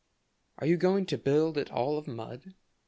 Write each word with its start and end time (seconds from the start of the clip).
"Are 0.57 0.65
you 0.65 0.77
going 0.77 1.05
to 1.05 1.17
build 1.19 1.59
it 1.59 1.71
all 1.71 1.99
of 1.99 2.07
mud?" 2.07 2.55